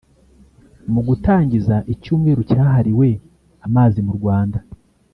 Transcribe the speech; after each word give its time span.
Mu 0.93 1.01
gutangiza 1.07 1.75
icyumweru 1.93 2.41
cyahariwe 2.49 3.09
amazi 3.67 3.99
mu 4.07 4.13
Rwanda 4.17 4.59